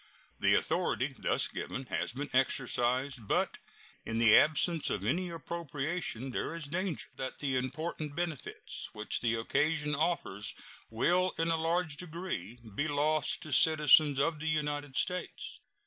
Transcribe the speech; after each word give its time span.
The 0.39 0.55
authority 0.55 1.13
thus 1.15 1.47
given 1.47 1.85
has 1.91 2.13
been 2.13 2.31
exercised, 2.35 3.27
but, 3.27 3.59
in 4.03 4.17
the 4.17 4.35
absence 4.35 4.89
of 4.89 5.05
any 5.05 5.29
appropriation, 5.29 6.31
there 6.31 6.55
is 6.55 6.65
danger 6.65 7.07
that 7.17 7.37
the 7.37 7.55
important 7.55 8.15
benefits 8.15 8.89
which 8.93 9.21
the 9.21 9.35
occasion 9.35 9.93
offers 9.93 10.55
will 10.89 11.35
in 11.37 11.49
a 11.49 11.55
large 11.55 11.97
degree 11.97 12.57
be 12.73 12.87
lost 12.87 13.43
to 13.43 13.53
citizens 13.53 14.17
of 14.19 14.39
the 14.39 14.49
United 14.49 14.95
States. 14.97 15.59